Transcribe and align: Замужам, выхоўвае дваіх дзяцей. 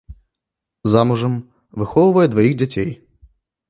Замужам, 0.93 1.35
выхоўвае 1.83 2.27
дваіх 2.35 2.53
дзяцей. 2.61 2.95